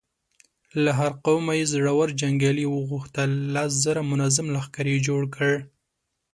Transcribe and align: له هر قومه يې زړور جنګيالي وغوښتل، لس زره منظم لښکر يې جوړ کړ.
له 0.83 0.91
هر 0.99 1.11
قومه 1.25 1.51
يې 1.59 1.65
زړور 1.73 2.07
جنګيالي 2.21 2.65
وغوښتل، 2.69 3.31
لس 3.53 3.71
زره 3.85 4.01
منظم 4.11 4.45
لښکر 4.55 4.85
يې 4.93 4.99
جوړ 5.07 5.21
کړ. 5.35 5.53